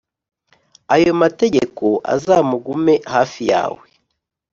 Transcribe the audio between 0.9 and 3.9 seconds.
ayo mategeko azamugume hafi yawe,